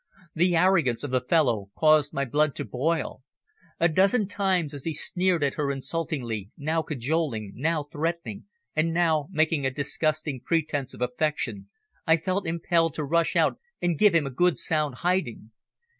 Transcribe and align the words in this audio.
The 0.33 0.55
arrogance 0.55 1.03
of 1.03 1.11
the 1.11 1.21
fellow 1.21 1.69
caused 1.75 2.11
my 2.11 2.25
blood 2.25 2.55
to 2.55 2.65
boil. 2.65 3.21
A 3.79 3.87
dozen 3.87 4.27
times 4.27 4.73
as 4.73 4.83
he 4.83 4.95
sneered 4.95 5.43
at 5.43 5.53
her 5.53 5.69
insultingly, 5.71 6.49
now 6.57 6.81
cajoling, 6.81 7.53
now 7.53 7.83
threatening, 7.83 8.45
and 8.75 8.95
now 8.95 9.27
making 9.29 9.63
a 9.63 9.69
disgusting 9.69 10.41
pretence 10.43 10.95
of 10.95 11.01
affection, 11.03 11.69
I 12.07 12.17
felt 12.17 12.47
impelled 12.47 12.95
to 12.95 13.03
rush 13.03 13.35
out 13.35 13.59
and 13.79 13.95
give 13.95 14.15
him 14.15 14.25
a 14.25 14.31
good 14.31 14.57
sound 14.57 14.95
hiding. 15.05 15.51